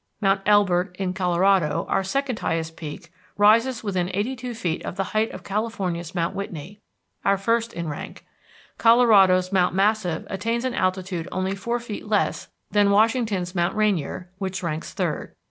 [0.19, 5.03] Mount Elbert, in Colorado, our second highest peak, rises within eighty two feet of the
[5.13, 6.79] height of California's Mount Whitney,
[7.23, 8.25] our first in rank;
[8.79, 14.63] Colorado's Mount Massive attains an altitude only four feet less than Washington's Mount Rainier, which
[14.63, 15.35] ranks third.